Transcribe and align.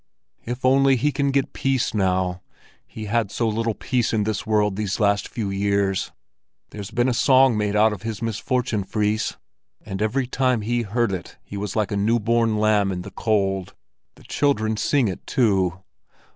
"If 0.45 0.65
only 0.65 0.95
he 0.95 1.11
can 1.11 1.29
get 1.29 1.53
peace 1.53 1.93
now! 1.93 2.41
He 2.87 3.05
had 3.05 3.29
so 3.29 3.47
little 3.47 3.75
peace 3.75 4.13
in 4.13 4.23
this 4.23 4.47
world 4.47 4.75
these 4.75 4.99
last 4.99 5.27
few 5.27 5.51
years. 5.51 6.11
There's 6.71 6.89
been 6.89 7.07
a 7.07 7.13
song 7.13 7.55
made 7.55 7.75
about 7.75 8.01
his 8.01 8.19
misfortune, 8.19 8.83
Fris, 8.83 9.37
and 9.85 10.01
every 10.01 10.25
time 10.25 10.61
he 10.61 10.81
heard 10.81 11.11
it 11.11 11.37
he 11.43 11.55
was 11.55 11.75
like 11.75 11.91
a 11.91 11.97
new 11.97 12.19
born 12.19 12.57
lamb 12.57 12.91
in 12.91 13.03
the 13.03 13.11
cold. 13.11 13.75
The 14.15 14.23
children 14.23 14.75
sing 14.75 15.07
it, 15.07 15.27
too." 15.27 15.83